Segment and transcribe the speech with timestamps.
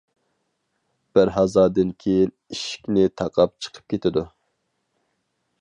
[1.19, 4.29] بىر ھازادىن كېيىن ئىشىكنى تاقاپ چىقىپ كېتىدۇ.